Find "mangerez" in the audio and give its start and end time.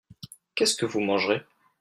1.01-1.43